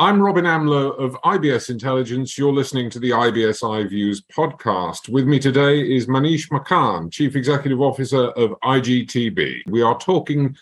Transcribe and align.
I'm 0.00 0.18
Robin 0.18 0.46
Amlôt 0.46 0.98
of 0.98 1.12
IBS 1.26 1.68
Intelligence. 1.68 2.38
You're 2.38 2.54
listening 2.54 2.88
to 2.88 2.98
the 2.98 3.10
IBS 3.10 3.60
iViews 3.60 4.22
podcast. 4.34 5.10
With 5.10 5.26
me 5.26 5.38
today 5.38 5.78
is 5.78 6.06
Manish 6.06 6.48
Maakan, 6.48 7.12
Chief 7.12 7.36
Executive 7.36 7.82
Officer 7.82 8.28
of 8.28 8.52
IGTB. 8.64 9.60
We 9.66 9.82
are 9.82 9.98
talking 9.98 10.56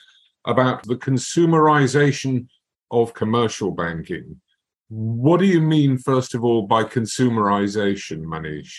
about 0.45 0.83
the 0.83 0.97
consumerization 0.97 2.49
of 2.91 3.15
commercial 3.15 3.71
banking. 3.71 4.41
What 4.89 5.39
do 5.39 5.47
you 5.47 5.61
mean, 5.61 5.99
first 5.99 6.35
of 6.35 6.43
all, 6.43 6.63
by 6.63 6.83
consumerization, 6.83 8.25
Manish? 8.25 8.73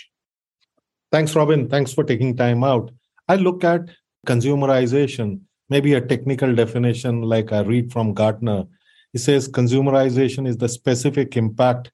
Thanks, 1.09 1.37
Robin. 1.37 1.69
Thanks 1.69 1.93
for 1.93 2.03
taking 2.03 2.35
time 2.35 2.65
out. 2.65 2.91
I 3.29 3.37
look 3.37 3.63
at 3.63 3.91
consumerization, 4.27 5.39
maybe 5.69 5.93
a 5.93 6.01
technical 6.01 6.53
definition 6.53 7.21
like 7.21 7.53
I 7.53 7.61
read 7.61 7.93
from 7.93 8.13
Gartner 8.13 8.65
he 9.13 9.19
says 9.19 9.49
consumerization 9.49 10.47
is 10.47 10.57
the 10.57 10.69
specific 10.69 11.35
impact 11.35 11.91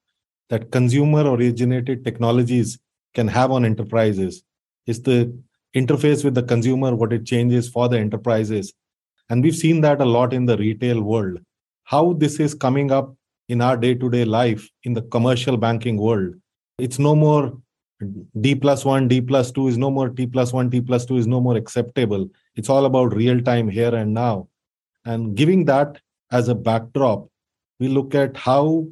that 0.50 0.72
consumer 0.72 1.30
originated 1.30 2.04
technologies 2.04 2.78
can 3.14 3.28
have 3.28 3.52
on 3.52 3.66
enterprises. 3.66 4.44
It's 4.86 5.00
the 5.00 5.36
interface 5.76 6.24
with 6.24 6.36
the 6.36 6.44
consumer, 6.44 6.96
what 6.96 7.14
it 7.14 7.26
changes 7.26 7.70
for 7.70 7.90
the 7.90 7.98
enterprises. 7.98 8.74
And 9.30 9.44
we've 9.44 9.56
seen 9.56 9.82
that 9.82 10.02
a 10.02 10.06
lot 10.06 10.34
in 10.34 10.46
the 10.46 10.58
retail 10.58 11.02
world. 11.02 11.40
How 11.84 12.14
this 12.14 12.40
is 12.40 12.54
coming 12.54 12.92
up 12.92 13.16
in 13.48 13.62
our 13.62 13.78
day 13.78 13.96
to 13.96 14.10
day 14.10 14.26
life 14.26 14.70
in 14.84 14.94
the 14.94 15.02
commercial 15.04 15.58
banking 15.58 15.98
world. 15.98 16.36
It's 16.78 17.00
no 17.00 17.16
more 17.16 17.58
D 18.42 18.56
plus 18.56 18.84
one, 18.84 19.08
D 19.08 19.22
plus 19.22 19.52
two 19.52 19.68
is 19.68 19.78
no 19.78 19.90
more 19.90 20.10
T 20.10 20.28
plus 20.28 20.52
one, 20.52 20.70
T 20.70 20.82
plus 20.82 21.06
two 21.06 21.18
is 21.18 21.28
no 21.28 21.40
more 21.40 21.56
acceptable. 21.56 22.30
It's 22.56 22.70
all 22.70 22.86
about 22.86 23.16
real 23.16 23.42
time 23.42 23.70
here 23.70 23.96
and 23.96 24.14
now. 24.14 24.50
And 25.06 25.36
giving 25.36 25.66
that 25.66 26.00
as 26.32 26.48
a 26.50 26.56
backdrop, 26.56 27.28
we 27.80 27.88
look 27.88 28.16
at 28.16 28.36
how 28.38 28.88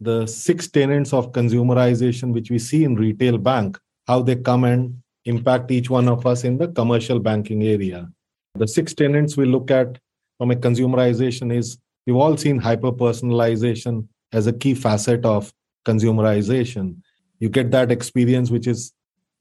the 0.00 0.26
six 0.26 0.68
tenets 0.68 1.12
of 1.12 1.32
consumerization, 1.32 2.32
which 2.32 2.50
we 2.50 2.58
see 2.58 2.84
in 2.84 2.94
retail 2.94 3.38
bank, 3.38 3.78
how 4.06 4.22
they 4.22 4.36
come 4.36 4.64
and 4.64 4.96
impact 5.24 5.70
each 5.70 5.88
one 5.88 6.08
of 6.08 6.26
us 6.26 6.44
in 6.44 6.58
the 6.58 6.68
commercial 6.68 7.18
banking 7.18 7.62
area. 7.62 8.08
The 8.56 8.68
six 8.68 8.94
tenets 8.94 9.36
we 9.36 9.46
look 9.46 9.70
at 9.70 9.98
from 10.38 10.50
a 10.50 10.56
consumerization 10.56 11.54
is 11.54 11.78
we've 12.06 12.16
all 12.16 12.36
seen 12.36 12.58
hyper 12.58 12.92
personalization 12.92 14.06
as 14.32 14.46
a 14.46 14.52
key 14.52 14.74
facet 14.74 15.24
of 15.24 15.52
consumerization. 15.84 16.96
You 17.38 17.48
get 17.48 17.70
that 17.70 17.90
experience, 17.90 18.50
which 18.50 18.66
is 18.66 18.92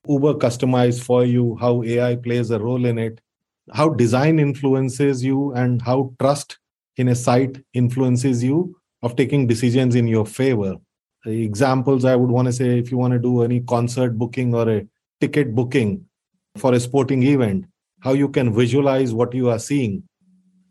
uber 0.08 0.34
customized 0.36 1.04
for 1.04 1.26
you, 1.26 1.58
how 1.60 1.84
AI 1.84 2.16
plays 2.16 2.52
a 2.52 2.60
role 2.60 2.86
in 2.86 2.98
it, 2.98 3.22
how 3.74 3.90
design 3.90 4.40
influences 4.40 5.24
you, 5.24 5.54
and 5.54 5.82
how 5.82 6.14
trust 6.20 6.58
in 6.98 7.08
a 7.10 7.16
site 7.16 7.64
influences 7.74 8.44
you 8.44 8.76
of 9.02 9.16
taking 9.16 9.48
decisions 9.48 9.96
in 9.96 10.08
your 10.08 10.26
favor. 10.26 10.76
Examples 11.26 12.06
I 12.06 12.16
would 12.16 12.30
want 12.30 12.48
to 12.48 12.54
say 12.54 12.78
if 12.78 12.92
you 12.92 12.98
want 12.98 13.14
to 13.14 13.20
do 13.20 13.44
any 13.44 13.62
concert 13.62 14.18
booking 14.18 14.54
or 14.54 14.70
a 14.70 14.88
ticket 15.22 15.56
booking 15.56 16.06
for 16.58 16.74
a 16.74 16.80
sporting 16.80 17.24
event, 17.24 17.66
how 18.02 18.14
you 18.14 18.30
can 18.30 18.54
visualize 18.54 19.14
what 19.14 19.34
you 19.34 19.50
are 19.50 19.60
seeing 19.60 20.04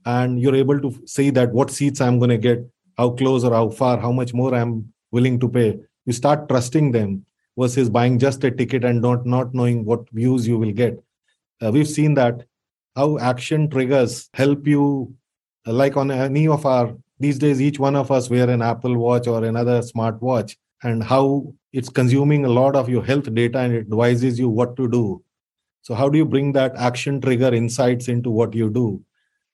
and 0.05 0.41
you're 0.41 0.55
able 0.55 0.81
to 0.81 1.07
see 1.07 1.31
that 1.31 1.53
what 1.53 1.71
seats 1.71 2.01
I'm 2.01 2.19
going 2.19 2.31
to 2.31 2.39
get, 2.39 2.67
how 2.99 3.11
close 3.11 3.45
or 3.45 3.53
how 3.53 3.71
far, 3.71 3.99
how 3.99 4.13
much 4.13 4.35
more 4.35 4.55
I'm 4.55 4.93
willing 5.11 5.41
to 5.41 5.49
pay. 5.49 5.79
You 6.05 6.13
start 6.13 6.49
trusting 6.49 6.93
them 6.93 7.25
versus 7.59 7.89
buying 7.89 8.19
just 8.19 8.45
a 8.45 8.51
ticket 8.51 8.85
and 8.85 9.01
not, 9.01 9.25
not 9.25 9.55
knowing 9.55 9.85
what 9.85 10.09
views 10.11 10.47
you 10.47 10.59
will 10.59 10.73
get. 10.73 11.03
Uh, 11.63 11.71
we've 11.71 11.89
seen 11.89 12.15
that 12.15 12.45
how 12.97 13.19
action 13.19 13.71
triggers 13.71 14.29
help 14.35 14.67
you 14.67 15.15
like 15.67 15.97
on 15.97 16.11
any 16.11 16.49
of 16.49 16.67
our 16.67 16.95
these 17.21 17.39
days 17.39 17.61
each 17.61 17.79
one 17.79 17.95
of 17.95 18.11
us 18.11 18.29
wear 18.29 18.51
an 18.51 18.63
apple 18.63 18.97
watch 18.97 19.29
or 19.29 19.45
another 19.45 19.81
smart 19.81 20.21
watch 20.21 20.57
and 20.83 21.05
how 21.05 21.55
it's 21.73 21.89
consuming 21.89 22.45
a 22.45 22.49
lot 22.49 22.75
of 22.75 22.89
your 22.89 23.05
health 23.05 23.33
data 23.33 23.59
and 23.59 23.73
it 23.73 23.81
advises 23.81 24.39
you 24.39 24.49
what 24.49 24.77
to 24.77 24.89
do. 24.89 25.23
So 25.83 25.95
how 25.95 26.09
do 26.09 26.19
you 26.19 26.25
bring 26.25 26.53
that 26.53 26.75
action 26.77 27.21
trigger 27.21 27.55
insights 27.55 28.09
into 28.09 28.31
what 28.31 28.55
you 28.55 28.71
do? 28.71 29.03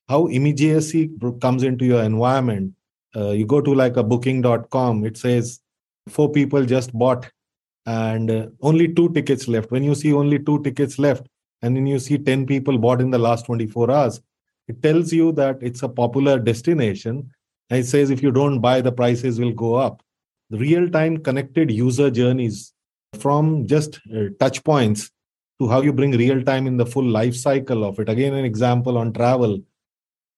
How 0.07 0.25
immediacy 0.27 1.11
comes 1.39 1.63
into 1.63 1.85
your 1.85 2.03
environment. 2.03 2.73
Uh, 3.15 3.31
you 3.31 3.45
go 3.45 3.61
to 3.61 3.73
like 3.73 3.97
a 3.97 4.03
booking.com 4.03 5.05
it 5.05 5.17
says 5.17 5.59
four 6.07 6.31
people 6.31 6.65
just 6.65 6.91
bought 6.93 7.31
and 7.85 8.31
uh, 8.31 8.47
only 8.61 8.93
two 8.93 9.09
tickets 9.13 9.47
left. 9.47 9.71
When 9.71 9.83
you 9.83 9.93
see 9.93 10.13
only 10.13 10.39
two 10.39 10.61
tickets 10.63 10.97
left 10.97 11.27
and 11.61 11.75
then 11.75 11.85
you 11.85 11.99
see 11.99 12.17
10 12.17 12.47
people 12.47 12.77
bought 12.77 13.01
in 13.01 13.11
the 13.11 13.17
last 13.19 13.45
24 13.45 13.91
hours 13.91 14.21
it 14.69 14.83
tells 14.83 15.11
you 15.11 15.31
that 15.31 15.57
it's 15.61 15.81
a 15.81 15.89
popular 15.89 16.37
destination. 16.37 17.31
And 17.69 17.79
it 17.79 17.87
says 17.87 18.11
if 18.11 18.21
you 18.21 18.31
don't 18.31 18.61
buy 18.61 18.81
the 18.81 18.91
prices 18.91 19.39
will 19.39 19.51
go 19.51 19.73
up. 19.73 20.03
The 20.51 20.57
real 20.57 20.89
time 20.89 21.17
connected 21.17 21.71
user 21.71 22.09
journeys 22.11 22.73
from 23.19 23.67
just 23.67 23.99
uh, 24.15 24.25
touch 24.39 24.63
points 24.63 25.11
to 25.59 25.67
how 25.67 25.81
you 25.81 25.91
bring 25.91 26.11
real 26.11 26.43
time 26.43 26.67
in 26.67 26.77
the 26.77 26.85
full 26.85 27.03
life 27.03 27.35
cycle 27.35 27.83
of 27.83 27.99
it. 27.99 28.09
Again 28.09 28.35
an 28.35 28.45
example 28.45 28.97
on 28.97 29.11
travel. 29.11 29.59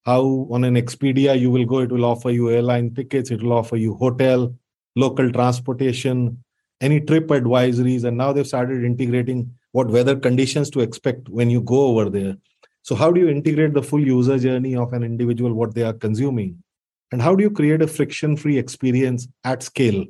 How 0.06 0.48
on 0.50 0.64
an 0.64 0.76
expedia 0.76 1.38
you 1.40 1.52
will 1.52 1.66
go 1.66 1.80
it 1.80 1.92
will 1.92 2.06
offer 2.06 2.32
you 2.32 2.50
airline 2.50 2.96
tickets 2.96 3.32
it 3.32 3.44
will 3.44 3.54
offer 3.54 3.76
you 3.76 3.94
hotel 3.96 4.56
local 4.96 5.32
transportation 5.32 6.44
any 6.82 7.00
trip 7.00 7.28
advisories 7.28 8.04
and 8.04 8.18
now 8.18 8.34
they've 8.34 8.48
started 8.48 8.84
integrating 8.84 9.54
what 9.74 9.90
weather 9.90 10.16
conditions 10.16 10.72
to 10.72 10.80
expect 10.80 11.30
when 11.30 11.52
you 11.52 11.62
go 11.62 11.86
over 11.86 12.10
there 12.10 12.36
so, 12.84 12.96
how 12.96 13.12
do 13.12 13.22
you 13.22 13.30
integrate 13.30 13.74
the 13.74 13.84
full 13.84 14.06
user 14.06 14.40
journey 14.40 14.76
of 14.76 14.92
an 14.94 15.04
individual, 15.04 15.54
what 15.54 15.76
they 15.76 15.84
are 15.84 15.94
consuming? 15.94 16.64
And 17.12 17.22
how 17.22 17.36
do 17.36 17.44
you 17.44 17.52
create 17.52 17.82
a 17.82 17.88
friction 17.88 18.36
free 18.36 18.58
experience 18.58 19.28
at 19.44 19.62
scale? 19.62 20.06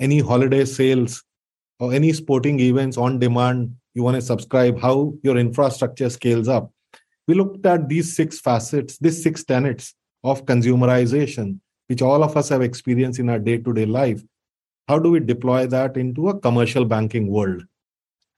Any 0.00 0.20
holiday 0.20 0.64
sales 0.64 1.22
or 1.78 1.92
any 1.92 2.12
sporting 2.12 2.60
events 2.60 2.96
on 2.96 3.18
demand 3.18 3.76
you 3.92 4.02
want 4.02 4.16
to 4.16 4.22
subscribe, 4.22 4.80
how 4.80 5.14
your 5.22 5.36
infrastructure 5.36 6.10
scales 6.10 6.48
up. 6.48 6.70
We 7.28 7.34
looked 7.34 7.64
at 7.66 7.88
these 7.88 8.16
six 8.16 8.40
facets, 8.40 8.98
these 8.98 9.22
six 9.22 9.44
tenets 9.44 9.94
of 10.24 10.46
consumerization, 10.46 11.60
which 11.88 12.02
all 12.02 12.24
of 12.24 12.36
us 12.36 12.48
have 12.48 12.62
experienced 12.62 13.20
in 13.20 13.28
our 13.28 13.38
day 13.38 13.58
to 13.58 13.72
day 13.72 13.86
life. 13.86 14.22
How 14.88 14.98
do 14.98 15.10
we 15.10 15.20
deploy 15.20 15.66
that 15.66 15.96
into 15.96 16.28
a 16.28 16.38
commercial 16.38 16.84
banking 16.84 17.28
world? 17.28 17.64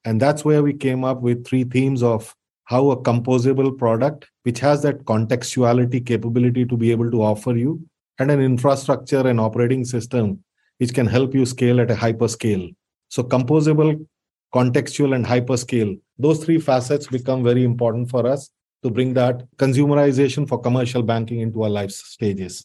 And 0.05 0.21
that's 0.21 0.45
where 0.45 0.63
we 0.63 0.75
came 0.75 1.05
up 1.05 1.21
with 1.21 1.47
three 1.47 1.65
themes 1.65 2.03
of 2.03 2.35
how 2.67 2.91
a 2.91 3.03
composable 3.03 3.77
product 3.77 4.27
which 4.43 4.61
has 4.61 4.83
that 4.83 5.05
contextuality 5.05 6.05
capability 6.05 6.65
to 6.65 6.77
be 6.77 6.91
able 6.91 7.11
to 7.11 7.23
offer 7.23 7.57
you 7.57 7.81
and 8.19 8.31
an 8.31 8.41
infrastructure 8.41 9.27
and 9.27 9.41
operating 9.41 9.85
system 9.85 10.43
which 10.79 10.93
can 10.93 11.07
help 11.07 11.35
you 11.35 11.47
scale 11.47 11.81
at 11.81 11.91
a 11.91 11.95
hyperscale. 11.95 12.75
So 13.09 13.23
composable 13.23 14.07
contextual 14.55 15.15
and 15.15 15.25
hyperscale 15.25 15.99
those 16.19 16.45
three 16.45 16.59
facets 16.59 17.07
become 17.07 17.43
very 17.45 17.65
important 17.65 18.11
for 18.11 18.27
us 18.27 18.51
to 18.83 18.91
bring 18.91 19.15
that 19.15 19.43
consumerization 19.57 20.49
for 20.49 20.61
commercial 20.61 21.03
banking 21.03 21.41
into 21.41 21.63
our 21.63 21.69
life 21.69 21.91
stages. 21.91 22.65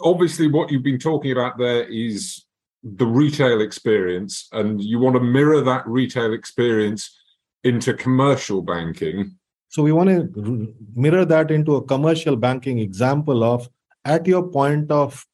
Obviously 0.00 0.48
what 0.48 0.70
you've 0.70 0.82
been 0.82 0.98
talking 0.98 1.32
about 1.32 1.58
there 1.58 1.84
is 1.84 2.44
the 2.82 3.06
retail 3.06 3.60
experience 3.60 4.48
and 4.52 4.80
you 4.82 4.98
want 4.98 5.16
to 5.16 5.20
mirror 5.20 5.60
that 5.62 5.86
retail 5.86 6.32
experience 6.32 7.18
into 7.66 7.92
commercial 7.94 8.62
banking. 8.62 9.36
So 9.68 9.82
we 9.82 9.92
want 9.92 10.08
to 10.08 10.74
mirror 10.94 11.24
that 11.24 11.50
into 11.50 11.74
a 11.76 11.84
commercial 11.84 12.36
banking 12.36 12.78
example 12.78 13.42
of 13.42 13.68
at 14.04 14.26
your 14.26 14.44
point 14.44 14.90
of 14.90 15.26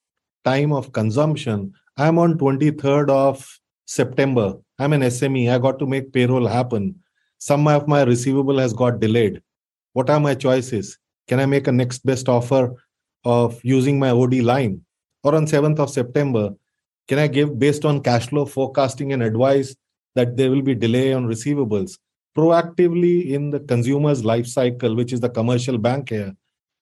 time 0.45 0.73
of 0.73 0.93
consumption, 0.93 1.75
I'm 1.97 2.19
on 2.19 2.39
23rd 2.39 3.11
of 3.11 3.61
September. 3.85 4.55
I'm 4.79 4.95
an 4.95 5.03
SME. 5.03 5.53
I 5.53 5.59
got 5.59 5.79
to 5.79 5.87
make 5.87 6.13
payroll 6.13 6.47
happen. 6.47 6.97
Some 7.39 7.69
of 7.69 7.87
my 7.87 8.03
receivable 8.03 8.59
has 8.59 8.73
got 8.73 8.99
delayed. 8.99 9.43
What 9.93 10.09
are 10.09 10.19
my 10.19 10.35
choices? 10.35 10.99
Can 11.29 11.39
I 11.39 11.47
make 11.47 11.67
a 11.67 11.73
next 11.73 12.05
best 12.07 12.29
offer 12.29 12.75
of 13.25 13.61
using 13.63 13.99
my 13.99 14.11
OD 14.11 14.37
line? 14.37 14.81
Or 15.23 15.35
on 15.35 15.47
7th 15.47 15.79
of 15.79 15.91
September, 15.91 16.55
can 17.09 17.19
I 17.19 17.27
give 17.27 17.59
based 17.59 17.85
on 17.85 18.03
cash 18.03 18.29
flow 18.29 18.47
forecasting 18.47 19.13
and 19.13 19.23
advice 19.23 19.77
that 20.15 20.37
there 20.37 20.51
will 20.51 20.63
be 20.63 20.75
delay 20.75 21.13
on 21.13 21.27
receivables? 21.27 21.99
Proactively 22.37 23.31
in 23.31 23.51
the 23.51 23.61
consumer's 23.61 24.25
life 24.25 24.47
cycle, 24.47 24.95
which 24.95 25.13
is 25.13 25.21
the 25.21 25.29
commercial 25.29 25.79
bank 25.79 26.09
here, 26.09 26.35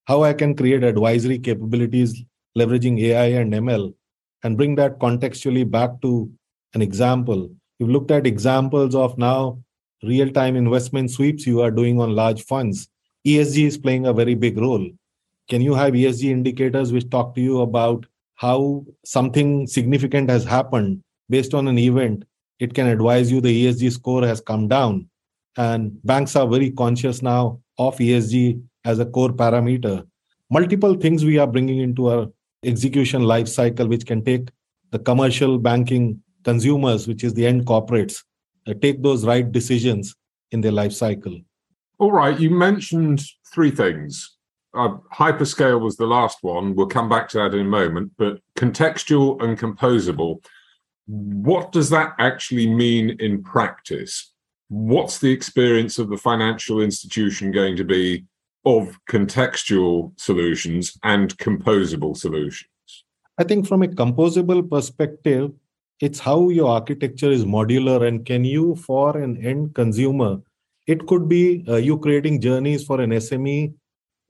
how 0.07 0.23
I 0.23 0.33
can 0.33 0.55
create 0.55 0.85
advisory 0.85 1.39
capabilities 1.39 2.23
leveraging 2.57 3.01
AI 3.01 3.41
and 3.41 3.53
ML 3.53 3.95
and 4.43 4.57
bring 4.57 4.75
that 4.77 4.99
contextually 4.99 5.69
back 5.69 6.01
to 6.03 6.31
an 6.75 6.83
example. 6.83 7.51
You've 7.79 7.91
looked 7.91 8.11
at 8.11 8.27
examples 8.27 8.95
of 8.95 9.19
now 9.19 9.59
real 10.03 10.31
time 10.31 10.57
investment 10.57 11.11
sweeps 11.11 11.47
you 11.47 11.61
are 11.61 11.71
doing 11.71 12.01
on 12.01 12.15
large 12.15 12.45
funds. 12.45 12.89
ESG 13.27 13.67
is 13.67 13.79
playing 13.79 14.07
a 14.07 14.13
very 14.13 14.35
big 14.35 14.59
role. 14.59 14.89
Can 15.49 15.61
you 15.61 15.75
have 15.75 15.93
ESG 15.93 16.31
indicators 16.31 16.93
which 16.93 17.11
talk 17.11 17.35
to 17.35 17.41
you 17.41 17.61
about 17.61 18.07
how 18.37 18.87
something 19.05 19.67
significant 19.67 20.31
has 20.31 20.45
happened 20.45 21.03
based 21.29 21.55
on 21.55 21.69
an 21.69 21.79
event? 21.79 22.25
It 22.61 22.73
can 22.73 22.87
advise 22.87 23.31
you 23.31 23.41
the 23.41 23.67
ESG 23.67 23.93
score 23.93 24.27
has 24.27 24.41
come 24.41 24.69
down 24.69 25.10
and 25.61 26.03
banks 26.05 26.37
are 26.37 26.49
very 26.49 26.71
conscious 26.71 27.21
now 27.21 27.61
of 27.77 27.99
ESG 27.99 28.63
as 28.87 28.99
a 28.99 29.05
core 29.05 29.33
parameter. 29.41 30.07
Multiple 30.51 30.95
things 30.95 31.23
we 31.23 31.39
are 31.39 31.47
bringing 31.47 31.81
into 31.81 32.09
our 32.09 32.29
execution 32.65 33.25
life 33.25 33.47
cycle, 33.47 33.87
which 33.87 34.07
can 34.07 34.25
take 34.25 34.49
the 34.91 34.99
commercial 34.99 35.59
banking 35.59 36.23
consumers, 36.45 37.07
which 37.07 37.23
is 37.25 37.35
the 37.35 37.47
end 37.47 37.67
corporates, 37.67 38.25
uh, 38.67 38.73
take 38.81 39.03
those 39.03 39.27
right 39.27 39.53
decisions 39.53 40.15
in 40.51 40.63
their 40.63 40.73
life 40.73 40.93
cycle. 40.93 41.39
All 41.99 42.13
right, 42.13 42.41
you 42.41 42.49
mentioned 42.49 43.23
three 43.53 43.71
things. 43.71 44.39
Uh, 44.73 44.97
hyperscale 45.13 45.81
was 45.81 45.97
the 45.97 46.07
last 46.07 46.39
one. 46.41 46.75
We'll 46.75 46.87
come 46.87 47.11
back 47.11 47.29
to 47.31 47.39
that 47.39 47.55
in 47.55 47.67
a 47.67 47.77
moment. 47.81 48.13
But 48.17 48.41
contextual 48.57 49.43
and 49.43 49.59
composable, 49.59 50.43
what 51.07 51.71
does 51.71 51.91
that 51.91 52.15
actually 52.19 52.67
mean 52.67 53.11
in 53.21 53.43
practice? 53.43 54.33
What's 54.71 55.19
the 55.19 55.33
experience 55.33 55.99
of 55.99 56.09
the 56.09 56.17
financial 56.17 56.81
institution 56.81 57.51
going 57.51 57.77
to 57.77 57.85
be 57.85 58.25
of 58.65 58.97
contextual 59.11 60.19
solutions 60.19 60.97
and 61.03 61.37
composable 61.39 62.17
solutions? 62.17 62.71
I 63.37 63.45
think 63.45 63.67
from 63.67 63.83
a 63.83 63.89
composable 63.89 64.71
perspective, 64.71 65.51
it's 66.01 66.19
how 66.19 66.49
your 66.49 66.69
architecture 66.69 67.31
is 67.31 67.45
modular 67.45 68.07
and 68.07 68.25
can 68.25 68.45
you 68.45 68.77
for 68.77 69.17
an 69.19 69.45
end 69.45 69.75
consumer 69.75 70.41
it 70.87 71.07
could 71.07 71.29
be 71.29 71.65
uh, 71.69 71.77
you 71.77 71.99
creating 71.99 72.41
journeys 72.41 72.85
for 72.85 73.01
an 73.01 73.11
sme 73.11 73.73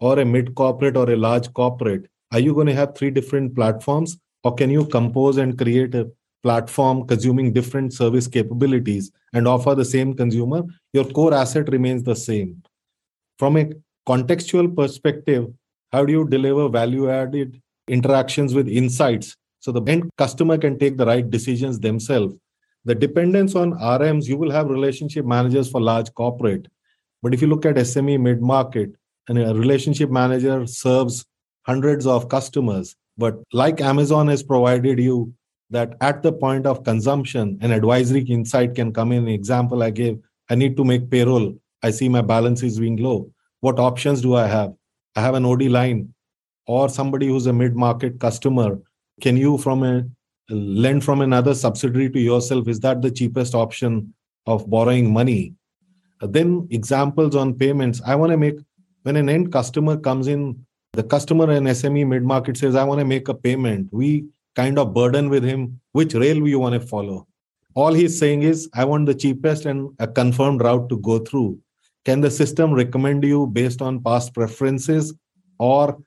or 0.01 0.19
a 0.19 0.25
mid 0.25 0.55
corporate 0.55 0.97
or 0.97 1.11
a 1.11 1.17
large 1.17 1.53
corporate 1.53 2.09
are 2.33 2.41
you 2.41 2.55
going 2.55 2.67
to 2.67 2.75
have 2.81 2.97
three 2.97 3.11
different 3.11 3.55
platforms 3.55 4.19
or 4.45 4.55
can 4.55 4.71
you 4.71 4.85
compose 4.87 5.37
and 5.37 5.59
create 5.59 5.95
a 5.95 6.09
platform 6.43 7.07
consuming 7.07 7.53
different 7.53 7.93
service 7.93 8.27
capabilities 8.27 9.11
and 9.35 9.47
offer 9.47 9.75
the 9.75 9.85
same 9.85 10.15
consumer 10.15 10.63
your 10.93 11.05
core 11.05 11.35
asset 11.35 11.69
remains 11.69 12.03
the 12.03 12.17
same 12.17 12.63
from 13.39 13.57
a 13.57 13.69
contextual 14.09 14.75
perspective 14.75 15.47
how 15.93 16.05
do 16.05 16.13
you 16.13 16.27
deliver 16.29 16.69
value 16.69 17.11
added 17.11 17.61
interactions 17.89 18.55
with 18.55 18.69
insights 18.69 19.37
so 19.61 19.73
the 19.73 19.83
end 19.83 20.11
customer 20.17 20.57
can 20.57 20.79
take 20.79 20.97
the 20.97 21.07
right 21.07 21.29
decisions 21.29 21.79
themselves. 21.79 22.35
The 22.87 22.95
dependence 22.95 23.55
on 23.55 23.73
RMs, 23.73 24.27
you 24.27 24.39
will 24.39 24.51
have 24.51 24.71
relationship 24.71 25.27
managers 25.27 25.71
for 25.71 25.81
large 25.83 26.13
corporate. 26.15 26.67
But 27.23 27.35
if 27.35 27.43
you 27.43 27.47
look 27.47 27.67
at 27.67 27.77
SME 27.77 28.19
mid 28.21 28.41
market, 28.41 28.91
and 29.29 29.39
a 29.39 29.55
relationship 29.55 30.11
manager 30.11 30.67
serves 30.67 31.25
hundreds 31.63 32.07
of 32.07 32.29
customers. 32.29 32.97
But 33.19 33.35
like 33.53 33.81
Amazon 33.81 34.29
has 34.29 34.43
provided 34.43 34.99
you 34.99 35.33
that 35.71 35.97
at 36.01 36.23
the 36.23 36.33
point 36.33 36.67
of 36.67 36.85
consumption, 36.85 37.59
an 37.61 37.71
advisory 37.71 38.23
insight 38.23 38.75
can 38.75 38.93
come 38.93 39.13
in. 39.13 39.29
Example 39.29 39.83
I 39.83 39.91
gave, 39.91 40.19
I 40.49 40.55
need 40.55 40.77
to 40.77 40.85
make 40.85 41.11
payroll. 41.11 41.55
I 41.83 41.91
see 41.91 42.09
my 42.09 42.23
balance 42.23 42.63
is 42.63 42.79
being 42.79 42.97
low. 42.97 43.31
What 43.61 43.79
options 43.79 44.21
do 44.21 44.35
I 44.35 44.47
have? 44.47 44.75
I 45.17 45.21
have 45.21 45.35
an 45.35 45.45
OD 45.45 45.63
line 45.63 46.13
or 46.67 46.89
somebody 46.89 47.27
who's 47.29 47.47
a 47.47 47.53
mid 47.53 47.75
market 47.75 48.19
customer 48.21 48.79
can 49.21 49.37
you 49.37 49.59
from 49.59 49.83
a 49.83 50.05
lend 50.49 51.05
from 51.05 51.21
another 51.21 51.55
subsidiary 51.55 52.09
to 52.11 52.21
yourself 52.21 52.69
is 52.69 52.81
that 52.81 53.03
the 53.03 53.11
cheapest 53.11 53.55
option 53.55 54.15
of 54.47 54.69
borrowing 54.69 55.13
money 55.13 55.55
then 56.21 56.67
examples 56.71 57.37
on 57.37 57.55
payments 57.55 58.03
i 58.07 58.15
want 58.15 58.31
to 58.31 58.37
make 58.37 58.59
when 59.03 59.17
an 59.17 59.29
end 59.29 59.53
customer 59.53 59.97
comes 59.97 60.27
in 60.27 60.43
the 60.93 61.03
customer 61.03 61.51
in 61.53 61.65
sme 61.65 62.07
mid 62.13 62.23
market 62.23 62.57
says 62.57 62.75
i 62.75 62.85
want 62.85 63.01
to 63.01 63.09
make 63.15 63.29
a 63.29 63.35
payment 63.35 63.89
we 63.93 64.25
kind 64.57 64.79
of 64.79 64.95
burden 64.95 65.29
with 65.29 65.45
him 65.45 65.81
which 65.93 66.15
rail 66.15 66.47
you 66.47 66.59
want 66.59 66.81
to 66.81 66.87
follow. 66.87 67.27
All 67.75 67.93
he's 67.93 68.19
saying 68.19 68.43
is 68.43 68.69
i 68.75 68.85
want 68.85 69.07
the 69.07 69.15
cheapest 69.15 69.65
and 69.67 69.91
a 69.99 70.09
confirmed 70.09 70.63
route 70.63 70.89
to 70.89 70.99
go 70.99 71.19
through. 71.19 71.59
Can 72.05 72.21
the 72.21 72.31
system 72.31 72.73
recommend 72.73 73.25
you 73.25 73.47
based 73.47 73.83
on 73.83 74.03
past 74.03 74.35
preferences 74.35 75.15
or 75.59 75.99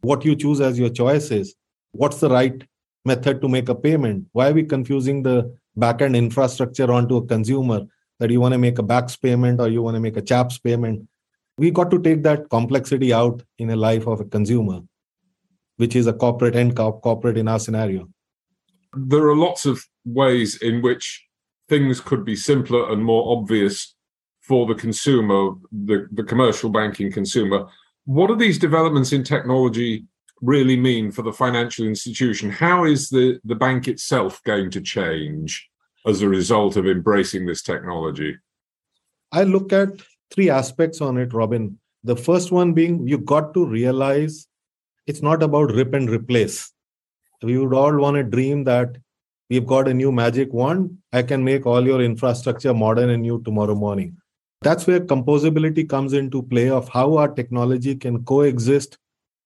what 0.00 0.24
you 0.24 0.34
choose 0.34 0.60
as 0.60 0.78
your 0.78 0.88
choices? 0.88 1.54
What's 1.92 2.20
the 2.20 2.30
right 2.30 2.62
method 3.04 3.40
to 3.42 3.48
make 3.48 3.68
a 3.68 3.74
payment? 3.74 4.26
Why 4.32 4.48
are 4.48 4.52
we 4.52 4.64
confusing 4.64 5.22
the 5.22 5.54
backend 5.78 6.16
infrastructure 6.16 6.90
onto 6.90 7.16
a 7.16 7.26
consumer? 7.26 7.82
That 8.18 8.30
you 8.30 8.40
want 8.40 8.52
to 8.52 8.58
make 8.58 8.78
a 8.78 8.82
BACS 8.82 9.20
payment 9.20 9.60
or 9.60 9.68
you 9.68 9.82
want 9.82 9.96
to 9.96 10.00
make 10.00 10.16
a 10.16 10.22
chaps 10.22 10.56
payment. 10.56 11.08
We 11.58 11.70
got 11.70 11.90
to 11.90 12.00
take 12.00 12.22
that 12.22 12.48
complexity 12.50 13.12
out 13.12 13.42
in 13.58 13.70
a 13.70 13.76
life 13.76 14.06
of 14.06 14.20
a 14.20 14.24
consumer 14.24 14.80
which 15.76 15.96
is 15.96 16.06
a 16.06 16.12
corporate 16.12 16.56
and 16.56 16.76
corporate 16.76 17.36
in 17.36 17.48
our 17.48 17.58
scenario 17.58 18.08
there 18.94 19.26
are 19.26 19.36
lots 19.36 19.64
of 19.64 19.82
ways 20.04 20.60
in 20.62 20.82
which 20.82 21.26
things 21.68 22.00
could 22.00 22.24
be 22.24 22.36
simpler 22.36 22.90
and 22.92 23.02
more 23.04 23.36
obvious 23.36 23.94
for 24.40 24.66
the 24.66 24.74
consumer 24.74 25.52
the, 25.70 26.06
the 26.12 26.24
commercial 26.24 26.70
banking 26.70 27.10
consumer 27.10 27.66
what 28.04 28.26
do 28.26 28.36
these 28.36 28.58
developments 28.58 29.12
in 29.12 29.22
technology 29.22 30.04
really 30.42 30.76
mean 30.76 31.10
for 31.12 31.22
the 31.22 31.32
financial 31.32 31.86
institution? 31.86 32.50
How 32.50 32.84
is 32.84 33.08
the, 33.08 33.38
the 33.44 33.54
bank 33.54 33.88
itself 33.88 34.42
going 34.44 34.70
to 34.72 34.80
change 34.80 35.68
as 36.04 36.20
a 36.20 36.28
result 36.28 36.76
of 36.76 36.86
embracing 36.86 37.46
this 37.46 37.62
technology? 37.62 38.36
I 39.30 39.44
look 39.44 39.72
at 39.72 39.88
three 40.30 40.50
aspects 40.50 41.00
on 41.00 41.16
it, 41.16 41.32
Robin. 41.32 41.78
The 42.04 42.16
first 42.16 42.50
one 42.50 42.72
being 42.72 43.06
you 43.06 43.18
got 43.18 43.54
to 43.54 43.64
realize 43.64 44.48
it's 45.06 45.22
not 45.22 45.42
about 45.42 45.72
rip 45.72 45.94
and 45.94 46.08
replace. 46.10 46.72
We 47.42 47.58
would 47.58 47.74
all 47.74 47.96
want 47.96 48.16
to 48.16 48.22
dream 48.22 48.64
that 48.64 48.96
we've 49.50 49.66
got 49.66 49.88
a 49.88 49.94
new 49.94 50.12
magic 50.12 50.52
wand. 50.52 50.98
I 51.12 51.22
can 51.22 51.42
make 51.42 51.66
all 51.66 51.84
your 51.84 52.00
infrastructure 52.00 52.72
modern 52.72 53.10
and 53.10 53.22
new 53.22 53.42
tomorrow 53.42 53.74
morning. 53.74 54.16
That's 54.62 54.86
where 54.86 55.00
composability 55.00 55.88
comes 55.88 56.12
into 56.12 56.42
play 56.42 56.70
of 56.70 56.88
how 56.88 57.16
our 57.16 57.28
technology 57.28 57.96
can 57.96 58.24
coexist 58.24 58.96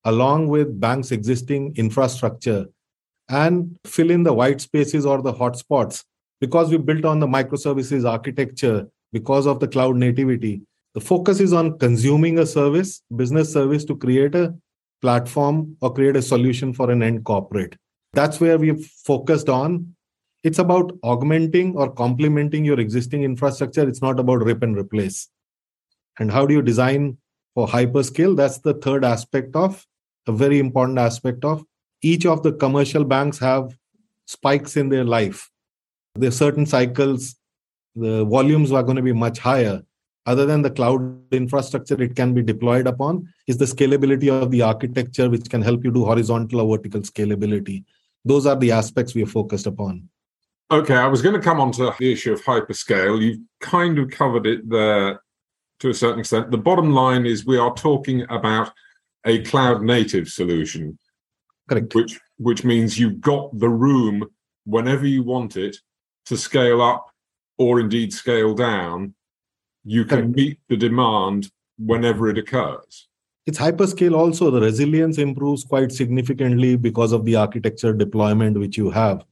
along 0.05 0.49
with 0.49 0.79
banks' 0.79 1.11
existing 1.11 1.75
infrastructure 1.76 2.67
and 3.29 3.76
fill 3.87 4.11
in 4.11 4.23
the 4.23 4.35
white 4.35 4.61
spaces 4.61 5.06
or 5.06 5.23
the 5.23 5.32
hotspots. 5.32 6.05
Because 6.38 6.70
we 6.70 6.76
built 6.76 7.06
on 7.06 7.19
the 7.19 7.26
microservices 7.26 8.09
architecture, 8.09 8.87
because 9.11 9.47
of 9.47 9.59
the 9.59 9.67
cloud 9.67 9.97
nativity, 9.97 10.61
the 10.94 11.00
focus 11.00 11.41
is 11.41 11.55
on 11.55 11.79
consuming 11.79 12.38
a 12.38 12.47
service, 12.47 13.02
business 13.17 13.50
service 13.52 13.85
to 13.87 13.97
create 13.97 14.35
a 14.35 14.55
platform 15.02 15.76
or 15.81 15.93
create 15.93 16.16
a 16.16 16.22
solution 16.22 16.72
for 16.72 16.90
an 16.90 17.02
end 17.02 17.25
corporate. 17.25 17.76
That's 18.12 18.40
where 18.40 18.58
we've 18.58 18.84
focused 18.84 19.48
on. 19.48 19.94
It's 20.43 20.58
about 20.58 20.93
augmenting 21.02 21.76
or 21.76 21.90
complementing 21.90 22.64
your 22.64 22.78
existing 22.81 23.25
infrastructure. 23.25 23.87
It's 23.87 24.02
not 24.02 24.19
about 24.20 24.44
rip 24.44 24.62
and 24.62 24.76
replace. 24.76 25.28
And 26.19 26.31
how 26.31 26.46
do 26.46 26.54
you 26.54 26.62
design 26.62 27.19
for 27.54 27.66
hyperscale? 27.66 28.37
That's 28.37 28.58
the 28.58 28.75
third 28.75 29.04
aspect 29.04 29.56
of 29.56 29.84
a 30.26 30.32
very 30.32 30.58
important 30.58 30.99
aspect 30.99 31.44
of 31.44 31.64
each 32.02 32.26
of 32.26 32.42
the 32.42 32.52
commercial 32.52 33.04
banks 33.04 33.38
have 33.38 33.76
spikes 34.26 34.76
in 34.76 34.88
their 34.88 35.04
life 35.04 35.50
there 36.16 36.28
are 36.28 36.32
certain 36.32 36.66
cycles 36.66 37.37
the 37.94 38.25
volumes 38.25 38.73
are 38.73 38.82
going 38.82 38.97
to 38.97 39.02
be 39.02 39.12
much 39.12 39.38
higher 39.38 39.82
other 40.26 40.45
than 40.47 40.62
the 40.62 40.71
cloud 40.71 41.02
infrastructure 41.33 42.00
it 42.02 42.14
can 42.16 42.35
be 42.35 42.42
deployed 42.42 42.87
upon 42.87 43.26
is 43.47 43.59
the 43.59 43.64
scalability 43.64 44.28
of 44.28 44.50
the 44.50 44.62
architecture 44.62 45.30
which 45.30 45.49
can 45.49 45.62
help 45.62 45.85
you 45.85 45.90
do 45.90 46.04
horizontal 46.04 46.61
or 46.61 46.76
vertical 46.76 47.00
scalability 47.00 47.85
those 48.25 48.47
are 48.47 48.56
the 48.56 48.73
aspects 48.73 49.14
we 49.14 49.23
are 49.23 49.33
focused 49.38 49.66
upon 49.66 50.09
okay 50.71 50.97
i 50.97 51.06
was 51.06 51.23
going 51.23 51.35
to 51.35 51.40
come 51.40 51.61
on 51.61 51.71
to 51.71 51.92
the 51.99 52.12
issue 52.12 52.33
of 52.33 52.42
hyperscale 52.42 53.21
you've 53.21 53.40
kind 53.61 53.99
of 53.99 54.11
covered 54.11 54.47
it 54.47 54.68
there 54.68 55.21
to 55.78 55.90
a 55.90 55.95
certain 55.95 56.21
extent 56.21 56.50
the 56.50 56.59
bottom 56.59 56.90
line 56.92 57.25
is 57.25 57.47
we 57.47 57.59
are 57.59 57.75
talking 57.75 58.26
about 58.30 58.73
a 59.26 59.42
cloud 59.42 59.83
native 59.83 60.28
solution. 60.28 60.99
Correct. 61.68 61.95
Which 61.95 62.18
which 62.38 62.64
means 62.64 62.99
you've 62.99 63.21
got 63.21 63.59
the 63.59 63.68
room 63.68 64.26
whenever 64.64 65.06
you 65.06 65.23
want 65.23 65.56
it 65.56 65.76
to 66.26 66.37
scale 66.37 66.80
up 66.80 67.11
or 67.59 67.80
indeed 67.80 68.12
scale 68.12 68.54
down. 68.54 69.14
You 69.87 70.05
can 70.05 70.33
meet 70.33 70.59
the 70.69 70.76
demand 70.76 71.50
whenever 71.78 72.28
it 72.28 72.38
occurs. 72.38 73.09
It's 73.47 73.59
hyperscale 73.59 74.16
also. 74.16 74.50
The 74.50 74.61
resilience 74.61 75.19
improves 75.19 75.62
quite 75.62 75.93
significantly 75.93 76.76
because 76.76 77.12
of 77.12 77.25
the 77.25 77.37
architecture 77.37 77.93
deployment 77.93 78.59
which 78.59 78.76
you 78.76 78.90
have. 78.90 79.25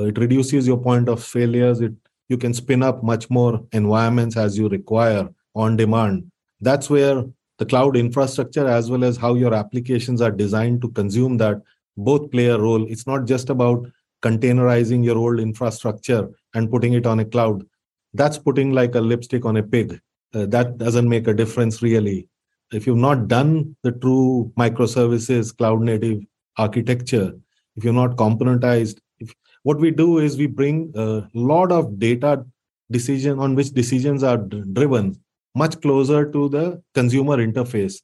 It 0.00 0.18
reduces 0.18 0.66
your 0.66 0.78
point 0.78 1.08
of 1.08 1.22
failures. 1.22 1.80
It 1.80 1.92
you 2.28 2.38
can 2.38 2.54
spin 2.54 2.82
up 2.82 3.02
much 3.02 3.28
more 3.30 3.64
environments 3.72 4.36
as 4.36 4.58
you 4.58 4.68
require 4.68 5.28
on 5.54 5.76
demand. 5.76 6.30
That's 6.60 6.88
where 6.88 7.24
the 7.58 7.66
cloud 7.66 7.96
infrastructure 7.96 8.66
as 8.66 8.90
well 8.90 9.04
as 9.04 9.16
how 9.16 9.34
your 9.34 9.54
applications 9.54 10.20
are 10.20 10.30
designed 10.30 10.82
to 10.82 10.88
consume 10.88 11.36
that 11.38 11.60
both 11.96 12.30
play 12.30 12.46
a 12.46 12.58
role 12.58 12.84
it's 12.90 13.06
not 13.06 13.24
just 13.24 13.50
about 13.50 13.86
containerizing 14.22 15.04
your 15.04 15.16
old 15.16 15.38
infrastructure 15.38 16.28
and 16.54 16.70
putting 16.70 16.94
it 16.94 17.06
on 17.06 17.20
a 17.20 17.24
cloud 17.24 17.64
that's 18.14 18.38
putting 18.38 18.72
like 18.72 18.94
a 18.94 19.00
lipstick 19.00 19.44
on 19.44 19.56
a 19.56 19.62
pig 19.62 20.00
uh, 20.34 20.46
that 20.46 20.78
doesn't 20.78 21.08
make 21.08 21.26
a 21.28 21.34
difference 21.34 21.82
really 21.82 22.28
if 22.72 22.86
you've 22.86 22.96
not 22.96 23.28
done 23.28 23.76
the 23.82 23.92
true 23.92 24.52
microservices 24.58 25.56
cloud 25.56 25.80
native 25.80 26.20
architecture 26.56 27.32
if 27.76 27.84
you're 27.84 27.92
not 27.92 28.16
componentized 28.16 28.98
if, 29.18 29.34
what 29.62 29.78
we 29.78 29.90
do 29.90 30.18
is 30.18 30.36
we 30.36 30.46
bring 30.46 30.92
a 30.94 31.22
lot 31.34 31.72
of 31.72 31.98
data 31.98 32.44
decision 32.90 33.38
on 33.38 33.54
which 33.54 33.70
decisions 33.70 34.22
are 34.22 34.36
driven 34.36 35.18
much 35.54 35.80
closer 35.80 36.30
to 36.30 36.48
the 36.48 36.82
consumer 36.94 37.36
interface. 37.36 38.00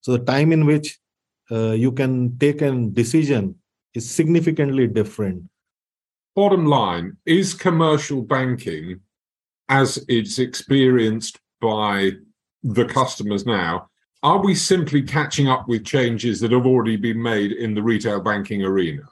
So 0.00 0.12
the 0.12 0.24
time 0.24 0.52
in 0.52 0.66
which 0.66 0.98
uh, 1.50 1.72
you 1.72 1.92
can 1.92 2.38
take 2.38 2.62
a 2.62 2.70
decision 2.88 3.56
is 3.94 4.08
significantly 4.08 4.86
different. 4.86 5.44
bottom 6.34 6.64
line 6.64 7.08
is 7.26 7.48
commercial 7.62 8.20
banking 8.22 9.00
as 9.72 10.04
it's 10.08 10.38
experienced 10.38 11.40
by 11.60 12.10
the 12.62 12.84
customers 12.84 13.46
now 13.46 13.88
are 14.22 14.38
we 14.38 14.54
simply 14.54 15.02
catching 15.02 15.48
up 15.48 15.66
with 15.66 15.84
changes 15.84 16.38
that 16.40 16.52
have 16.52 16.64
already 16.64 16.96
been 16.96 17.20
made 17.20 17.50
in 17.50 17.74
the 17.74 17.82
retail 17.82 18.20
banking 18.20 18.62
arena? 18.62 19.02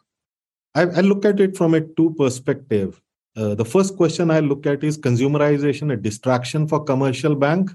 I, 0.76 0.82
I 0.82 1.00
look 1.00 1.24
at 1.24 1.40
it 1.40 1.56
from 1.56 1.74
a 1.74 1.80
two 1.80 2.14
perspective. 2.16 3.00
Uh, 3.36 3.54
the 3.54 3.64
first 3.64 3.96
question 3.96 4.30
i 4.30 4.40
look 4.40 4.66
at 4.66 4.82
is 4.82 4.98
consumerization 4.98 5.92
a 5.92 5.96
distraction 5.96 6.66
for 6.66 6.82
commercial 6.82 7.36
bank 7.36 7.70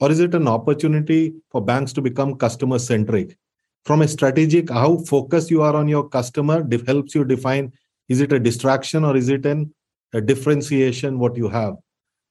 or 0.00 0.08
is 0.08 0.20
it 0.20 0.36
an 0.36 0.46
opportunity 0.46 1.34
for 1.50 1.60
banks 1.60 1.92
to 1.92 2.00
become 2.00 2.36
customer 2.36 2.78
centric 2.78 3.36
from 3.84 4.02
a 4.02 4.08
strategic 4.08 4.70
how 4.70 4.96
focused 4.98 5.50
you 5.50 5.62
are 5.62 5.74
on 5.74 5.88
your 5.88 6.08
customer 6.08 6.64
helps 6.86 7.12
you 7.12 7.24
define 7.24 7.72
is 8.08 8.20
it 8.20 8.32
a 8.32 8.38
distraction 8.38 9.04
or 9.04 9.16
is 9.16 9.28
it 9.28 9.44
an, 9.46 9.74
a 10.12 10.20
differentiation 10.20 11.18
what 11.18 11.36
you 11.36 11.48
have 11.48 11.74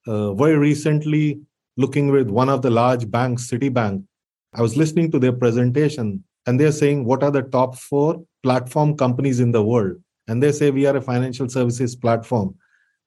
uh, 0.08 0.32
very 0.34 0.58
recently 0.58 1.40
looking 1.76 2.08
with 2.16 2.28
one 2.28 2.48
of 2.48 2.62
the 2.62 2.70
large 2.70 3.04
banks 3.16 3.50
citibank 3.50 4.02
i 4.54 4.62
was 4.66 4.76
listening 4.76 5.10
to 5.10 5.18
their 5.18 5.36
presentation 5.44 6.24
and 6.48 6.58
they're 6.58 6.72
saying 6.72 7.04
what 7.04 7.22
are 7.22 7.30
the 7.30 7.42
top 7.42 7.76
four 7.76 8.24
platform 8.42 8.96
companies 8.96 9.40
in 9.40 9.52
the 9.52 9.62
world? 9.62 9.96
And 10.28 10.42
they 10.42 10.52
say 10.52 10.70
we 10.70 10.86
are 10.86 10.96
a 10.96 11.02
financial 11.02 11.48
services 11.48 11.94
platform. 11.96 12.54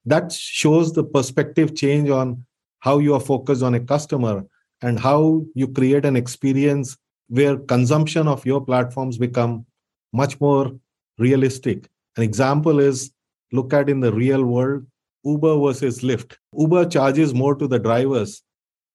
That 0.04 0.30
shows 0.32 0.92
the 0.92 1.04
perspective 1.04 1.74
change 1.74 2.08
on 2.10 2.44
how 2.80 2.98
you 2.98 3.14
are 3.14 3.20
focused 3.20 3.62
on 3.62 3.74
a 3.74 3.80
customer 3.80 4.44
and 4.80 4.98
how 4.98 5.44
you 5.54 5.68
create 5.68 6.04
an 6.04 6.16
experience 6.16 6.96
where 7.28 7.56
consumption 7.56 8.28
of 8.28 8.44
your 8.44 8.64
platforms 8.64 9.18
become 9.18 9.66
much 10.12 10.40
more 10.40 10.72
realistic. 11.18 11.88
An 12.16 12.22
example 12.22 12.78
is 12.78 13.12
look 13.52 13.72
at 13.72 13.88
in 13.88 13.98
the 13.98 14.12
real 14.12 14.44
world 14.44 14.86
uber 15.24 15.56
versus 15.58 16.00
lyft. 16.00 16.36
Uber 16.56 16.86
charges 16.86 17.34
more 17.34 17.54
to 17.54 17.66
the 17.66 17.78
drivers 17.78 18.42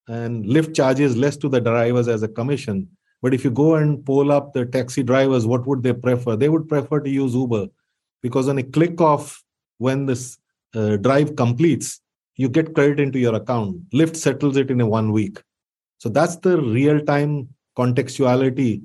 and 0.08 0.46
lyft 0.46 0.76
charges 0.76 1.16
less 1.16 1.38
to 1.38 1.50
the 1.50 1.62
drivers 1.62 2.08
as 2.08 2.24
a 2.24 2.28
commission. 2.28 2.88
But 3.22 3.34
if 3.34 3.44
you 3.44 3.52
go 3.52 3.76
and 3.76 4.06
poll 4.06 4.32
up 4.32 4.54
the 4.54 4.66
taxi 4.66 5.04
drivers 5.04 5.46
what 5.46 5.66
would 5.68 5.84
they 5.84 5.94
prefer? 5.94 6.36
They 6.36 6.50
would 6.50 6.68
prefer 6.68 7.00
to 7.00 7.10
use 7.10 7.34
uber 7.34 7.68
because 8.22 8.48
on 8.48 8.58
a 8.58 8.64
click 8.64 9.00
of 9.02 9.42
when 9.78 10.06
this 10.06 10.38
uh, 10.76 10.98
drive 10.98 11.36
completes 11.36 12.02
you 12.38 12.48
get 12.48 12.76
credit 12.76 13.00
into 13.00 13.20
your 13.20 13.36
account. 13.36 13.90
Lyft 13.90 14.16
settles 14.16 14.58
it 14.58 14.72
in 14.72 14.80
a 14.80 14.88
one 14.88 15.12
week. 15.12 15.42
So 15.98 16.08
that's 16.10 16.36
the 16.38 16.62
real 16.62 17.04
time 17.04 17.50
contextuality, 17.78 18.84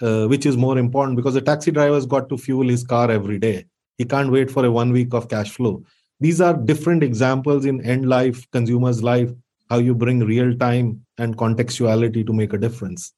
uh, 0.00 0.26
which 0.26 0.46
is 0.46 0.56
more 0.56 0.78
important 0.78 1.16
because 1.16 1.34
the 1.34 1.42
taxi 1.42 1.70
driver's 1.70 2.06
got 2.06 2.28
to 2.30 2.38
fuel 2.38 2.68
his 2.68 2.82
car 2.82 3.10
every 3.10 3.38
day. 3.38 3.66
He 3.98 4.04
can't 4.04 4.32
wait 4.32 4.50
for 4.50 4.64
a 4.64 4.72
one 4.72 4.90
week 4.90 5.12
of 5.12 5.28
cash 5.28 5.50
flow. 5.50 5.84
These 6.24 6.40
are 6.40 6.54
different 6.54 7.02
examples 7.02 7.66
in 7.66 7.84
end 7.84 8.08
life, 8.08 8.50
consumer's 8.50 9.02
life, 9.02 9.30
how 9.68 9.76
you 9.76 9.94
bring 9.94 10.20
real 10.20 10.56
time 10.56 11.04
and 11.18 11.36
contextuality 11.36 12.26
to 12.26 12.32
make 12.32 12.54
a 12.54 12.56
difference. 12.56 13.12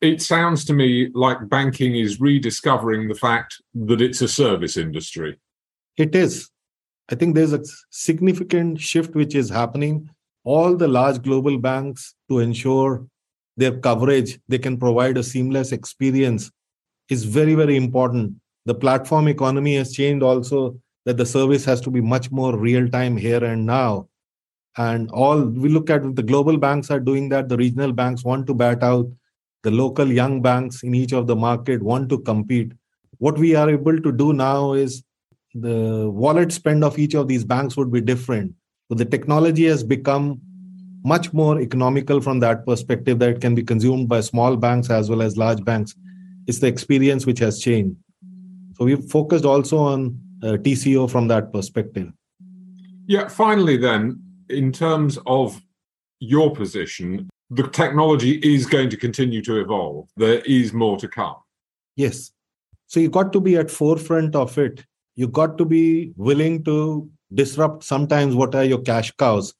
It 0.00 0.20
sounds 0.20 0.64
to 0.64 0.72
me 0.72 1.08
like 1.14 1.48
banking 1.48 1.94
is 1.94 2.20
rediscovering 2.20 3.06
the 3.06 3.14
fact 3.14 3.62
that 3.86 4.00
it's 4.00 4.22
a 4.22 4.26
service 4.26 4.76
industry. 4.76 5.38
It 5.96 6.16
is. 6.16 6.50
I 7.08 7.14
think 7.14 7.36
there's 7.36 7.52
a 7.52 7.62
significant 7.90 8.80
shift 8.80 9.14
which 9.14 9.36
is 9.36 9.48
happening. 9.48 10.10
All 10.42 10.76
the 10.76 10.88
large 10.88 11.22
global 11.22 11.58
banks 11.58 12.16
to 12.28 12.40
ensure 12.40 13.06
their 13.56 13.78
coverage, 13.78 14.40
they 14.48 14.58
can 14.58 14.78
provide 14.78 15.16
a 15.16 15.22
seamless 15.22 15.70
experience 15.70 16.50
is 17.08 17.22
very, 17.22 17.54
very 17.54 17.76
important. 17.76 18.34
The 18.66 18.74
platform 18.74 19.28
economy 19.28 19.76
has 19.76 19.92
changed 19.92 20.24
also 20.24 20.80
that 21.04 21.16
the 21.16 21.26
service 21.26 21.64
has 21.64 21.80
to 21.82 21.90
be 21.90 22.00
much 22.00 22.30
more 22.30 22.56
real 22.56 22.88
time 22.88 23.16
here 23.16 23.42
and 23.42 23.66
now. 23.66 24.08
And 24.76 25.10
all 25.10 25.40
we 25.42 25.68
look 25.68 25.90
at 25.90 26.16
the 26.16 26.22
global 26.22 26.56
banks 26.56 26.90
are 26.90 27.00
doing 27.00 27.28
that. 27.30 27.48
The 27.48 27.56
regional 27.56 27.92
banks 27.92 28.24
want 28.24 28.46
to 28.46 28.54
bat 28.54 28.82
out. 28.82 29.06
The 29.62 29.70
local 29.70 30.10
young 30.10 30.40
banks 30.42 30.82
in 30.82 30.94
each 30.94 31.12
of 31.12 31.26
the 31.26 31.36
market 31.36 31.82
want 31.82 32.08
to 32.10 32.18
compete. 32.18 32.72
What 33.18 33.38
we 33.38 33.54
are 33.54 33.70
able 33.70 34.00
to 34.00 34.12
do 34.12 34.32
now 34.32 34.72
is 34.72 35.02
the 35.54 36.10
wallet 36.10 36.52
spend 36.52 36.82
of 36.82 36.98
each 36.98 37.14
of 37.14 37.28
these 37.28 37.44
banks 37.44 37.76
would 37.76 37.92
be 37.92 38.00
different. 38.00 38.54
So 38.88 38.94
the 38.94 39.04
technology 39.04 39.66
has 39.66 39.84
become 39.84 40.40
much 41.04 41.32
more 41.32 41.60
economical 41.60 42.20
from 42.20 42.40
that 42.40 42.64
perspective 42.64 43.18
that 43.18 43.30
it 43.30 43.40
can 43.40 43.54
be 43.54 43.62
consumed 43.62 44.08
by 44.08 44.20
small 44.20 44.56
banks 44.56 44.88
as 44.88 45.10
well 45.10 45.20
as 45.20 45.36
large 45.36 45.62
banks. 45.64 45.94
It's 46.46 46.60
the 46.60 46.68
experience 46.68 47.26
which 47.26 47.38
has 47.40 47.60
changed. 47.60 47.96
So 48.74 48.84
we've 48.84 49.04
focused 49.04 49.44
also 49.44 49.78
on 49.78 50.18
Uh, 50.42 50.56
TCO 50.56 51.08
from 51.10 51.28
that 51.28 51.52
perspective. 51.52 52.12
Yeah, 53.06 53.28
finally, 53.28 53.76
then, 53.76 54.22
in 54.48 54.72
terms 54.72 55.18
of 55.26 55.60
your 56.18 56.54
position, 56.54 57.28
the 57.50 57.68
technology 57.68 58.38
is 58.38 58.66
going 58.66 58.90
to 58.90 58.96
continue 58.96 59.42
to 59.42 59.60
evolve. 59.60 60.08
There 60.16 60.40
is 60.40 60.72
more 60.72 60.96
to 60.98 61.08
come. 61.08 61.36
Yes. 61.96 62.32
So 62.86 62.98
you 63.00 63.08
got 63.08 63.32
to 63.34 63.40
be 63.40 63.56
at 63.56 63.70
forefront 63.70 64.34
of 64.34 64.58
it. 64.58 64.84
You 65.14 65.28
got 65.28 65.58
to 65.58 65.64
be 65.64 66.12
willing 66.16 66.64
to 66.64 67.10
disrupt 67.34 67.84
sometimes 67.84 68.34
what 68.34 68.54
are 68.54 68.64
your 68.64 68.80
cash 68.82 69.10
cows 69.12 69.54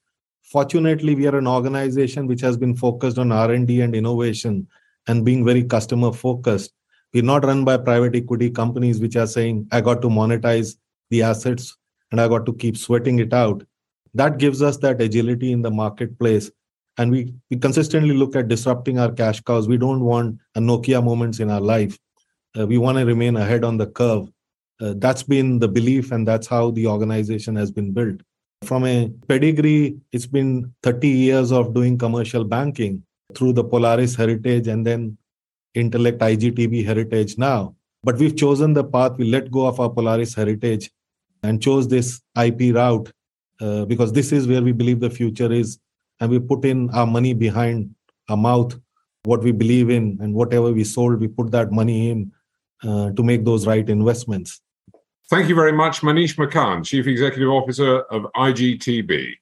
fortunately 0.53 1.15
we 1.15 1.27
are 1.27 1.37
an 1.37 1.47
organization 1.47 2.27
which 2.27 2.41
has 2.41 2.57
been 2.57 2.77
focused 2.77 3.19
on 3.19 3.33
r&d 3.33 3.81
and 3.81 3.95
innovation 3.95 4.67
and 5.07 5.25
being 5.25 5.45
very 5.45 5.65
customer 5.65 6.13
focused 6.13 6.73
we're 7.15 7.23
not 7.23 7.45
run 7.45 7.65
by 7.65 7.77
private 7.77 8.15
equity 8.17 8.51
companies 8.51 9.01
which 9.01 9.17
are 9.17 9.27
saying 9.27 9.67
i 9.73 9.81
got 9.81 10.03
to 10.03 10.09
monetize 10.09 10.77
the 11.11 11.23
assets 11.23 11.77
and 12.11 12.21
i 12.21 12.29
got 12.29 12.47
to 12.47 12.55
keep 12.55 12.77
sweating 12.77 13.19
it 13.19 13.33
out. 13.33 13.65
That 14.15 14.39
gives 14.39 14.63
us 14.63 14.77
that 14.79 15.01
agility 15.01 15.53
in 15.53 15.63
the 15.63 15.71
marketplace. 15.71 16.51
And 16.99 17.11
we, 17.11 17.35
we 17.51 17.57
consistently 17.57 18.15
look 18.15 18.37
at 18.37 18.49
disrupting 18.49 18.99
our 18.99 19.11
cash 19.11 19.41
cows. 19.41 19.67
We 19.67 19.79
don't 19.79 20.01
want 20.01 20.39
a 20.55 20.61
nokia 20.61 21.03
moments 21.03 21.41
in 21.41 21.51
our 21.51 21.61
life. 21.61 21.99
Uh, 22.59 22.67
we 22.67 22.77
want 22.77 22.99
to 22.99 23.07
remain 23.07 23.37
ahead 23.37 23.65
on 23.65 23.79
the 23.79 23.87
curve. 23.87 24.29
Uh, 24.81 24.95
that's 24.99 25.23
been 25.23 25.59
the 25.59 25.69
belief 25.69 26.13
and 26.13 26.29
that's 26.29 26.47
how 26.47 26.71
the 26.73 26.87
organization 26.87 27.57
has 27.57 27.71
been 27.71 27.93
built. 27.93 28.21
From 28.65 28.85
a 28.85 29.11
pedigree, 29.27 29.97
it's 30.13 30.27
been 30.27 30.75
30 30.83 31.09
years 31.09 31.51
of 31.51 31.73
doing 31.73 31.97
commercial 31.97 32.45
banking 32.45 33.03
through 33.35 33.55
the 33.55 33.65
Polaris 33.65 34.15
heritage 34.15 34.69
and 34.69 34.87
then 34.87 35.17
Intellect 35.75 36.19
IGTB 36.19 36.85
heritage 36.85 37.39
now. 37.39 37.75
But 38.05 38.19
we've 38.19 38.37
chosen 38.37 38.73
the 38.73 38.85
path, 38.85 39.13
we 39.17 39.25
let 39.25 39.51
go 39.51 39.67
of 39.67 39.79
our 39.79 39.89
Polaris 39.89 40.35
heritage 40.35 40.91
and 41.43 41.63
chose 41.63 41.89
this 41.89 42.21
IP 42.41 42.75
route 42.75 43.13
uh, 43.61 43.85
because 43.85 44.13
this 44.13 44.33
is 44.33 44.47
where 44.47 44.63
we 44.63 44.73
believe 44.73 45.01
the 45.01 45.11
future 45.11 45.53
is. 45.53 45.79
And 46.21 46.31
we 46.31 46.39
put 46.39 46.65
in 46.65 46.91
our 46.91 47.07
money 47.07 47.35
behind 47.35 47.95
our 48.29 48.37
mouth, 48.37 48.79
what 49.25 49.43
we 49.43 49.53
believe 49.53 49.91
in, 49.91 50.19
and 50.21 50.35
whatever 50.35 50.73
we 50.73 50.85
sold, 50.85 51.21
we 51.21 51.29
put 51.29 51.51
that 51.53 51.73
money 51.73 52.11
in 52.11 52.33
uh, 52.83 53.13
to 53.13 53.23
make 53.23 53.45
those 53.45 53.67
right 53.67 53.89
investments. 53.89 54.61
Thank 55.31 55.49
you 55.49 55.55
very 55.55 55.73
much, 55.73 56.01
Manish 56.03 56.37
Maakan, 56.37 56.85
Chief 56.85 57.07
Executive 57.07 57.49
Officer 57.49 58.01
of 58.01 58.25
IGTB. 58.37 59.35